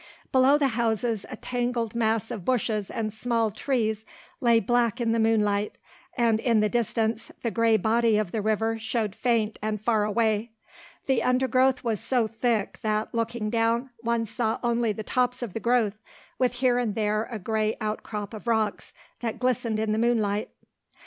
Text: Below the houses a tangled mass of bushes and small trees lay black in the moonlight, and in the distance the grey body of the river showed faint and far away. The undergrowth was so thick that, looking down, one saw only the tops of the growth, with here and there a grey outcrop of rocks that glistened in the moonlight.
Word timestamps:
Below 0.31 0.57
the 0.57 0.69
houses 0.69 1.27
a 1.29 1.35
tangled 1.37 1.93
mass 1.93 2.31
of 2.31 2.43
bushes 2.43 2.89
and 2.89 3.13
small 3.13 3.51
trees 3.51 4.03
lay 4.39 4.59
black 4.59 4.99
in 4.99 5.11
the 5.11 5.19
moonlight, 5.19 5.77
and 6.17 6.39
in 6.39 6.59
the 6.59 6.69
distance 6.69 7.29
the 7.43 7.51
grey 7.51 7.77
body 7.77 8.17
of 8.17 8.31
the 8.31 8.41
river 8.41 8.79
showed 8.79 9.13
faint 9.13 9.59
and 9.61 9.79
far 9.79 10.03
away. 10.03 10.49
The 11.05 11.21
undergrowth 11.21 11.83
was 11.83 11.99
so 11.99 12.27
thick 12.27 12.79
that, 12.81 13.13
looking 13.13 13.51
down, 13.51 13.91
one 13.99 14.25
saw 14.25 14.57
only 14.63 14.91
the 14.91 15.03
tops 15.03 15.43
of 15.43 15.53
the 15.53 15.59
growth, 15.59 16.01
with 16.39 16.53
here 16.53 16.79
and 16.79 16.95
there 16.95 17.25
a 17.25 17.37
grey 17.37 17.77
outcrop 17.79 18.33
of 18.33 18.47
rocks 18.47 18.95
that 19.19 19.37
glistened 19.37 19.77
in 19.77 19.91
the 19.91 19.99
moonlight. 19.99 20.49